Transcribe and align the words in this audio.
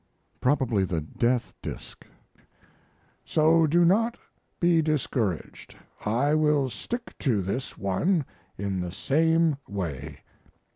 [Probably 0.39 0.83
"The 0.83 1.01
Death 1.01 1.53
Disk:"] 1.61 2.07
So 3.23 3.67
do 3.67 3.85
not 3.85 4.17
be 4.59 4.81
discouraged; 4.81 5.77
I 6.03 6.33
will 6.33 6.71
stick 6.71 7.15
to 7.19 7.43
this 7.43 7.77
one 7.77 8.25
in 8.57 8.79
the 8.79 8.91
same 8.91 9.57
way. 9.67 10.21